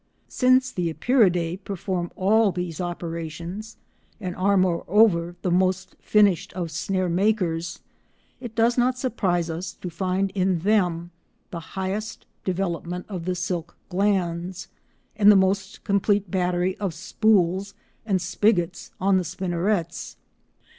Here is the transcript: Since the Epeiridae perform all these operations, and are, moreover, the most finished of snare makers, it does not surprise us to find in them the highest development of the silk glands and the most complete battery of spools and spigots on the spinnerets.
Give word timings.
Since 0.29 0.71
the 0.71 0.89
Epeiridae 0.91 1.57
perform 1.63 2.09
all 2.15 2.51
these 2.51 2.81
operations, 2.81 3.77
and 4.19 4.35
are, 4.35 4.57
moreover, 4.57 5.35
the 5.43 5.51
most 5.51 5.95
finished 5.99 6.51
of 6.53 6.71
snare 6.71 7.07
makers, 7.07 7.81
it 8.39 8.55
does 8.55 8.79
not 8.79 8.97
surprise 8.97 9.47
us 9.51 9.73
to 9.73 9.91
find 9.91 10.31
in 10.31 10.57
them 10.61 11.11
the 11.51 11.59
highest 11.77 12.25
development 12.43 13.05
of 13.09 13.25
the 13.25 13.35
silk 13.35 13.77
glands 13.89 14.69
and 15.15 15.31
the 15.31 15.35
most 15.35 15.83
complete 15.83 16.31
battery 16.31 16.75
of 16.77 16.95
spools 16.95 17.75
and 18.03 18.19
spigots 18.19 18.89
on 18.99 19.17
the 19.17 19.23
spinnerets. 19.23 20.17